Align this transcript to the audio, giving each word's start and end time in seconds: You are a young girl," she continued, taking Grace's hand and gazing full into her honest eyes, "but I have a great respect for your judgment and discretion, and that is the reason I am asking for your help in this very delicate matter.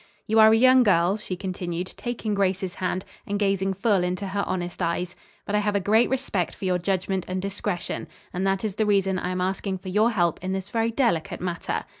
You 0.25 0.39
are 0.39 0.51
a 0.51 0.57
young 0.57 0.81
girl," 0.81 1.15
she 1.15 1.35
continued, 1.37 1.93
taking 1.95 2.33
Grace's 2.33 2.73
hand 2.73 3.05
and 3.27 3.37
gazing 3.37 3.75
full 3.75 4.03
into 4.03 4.25
her 4.29 4.43
honest 4.47 4.81
eyes, 4.81 5.15
"but 5.45 5.53
I 5.53 5.59
have 5.59 5.75
a 5.75 5.79
great 5.79 6.09
respect 6.09 6.55
for 6.55 6.65
your 6.65 6.79
judgment 6.79 7.23
and 7.27 7.39
discretion, 7.39 8.07
and 8.33 8.41
that 8.47 8.65
is 8.65 8.73
the 8.77 8.87
reason 8.87 9.19
I 9.19 9.29
am 9.29 9.41
asking 9.41 9.77
for 9.77 9.89
your 9.89 10.09
help 10.09 10.43
in 10.43 10.53
this 10.53 10.71
very 10.71 10.89
delicate 10.89 11.39
matter. 11.39 11.85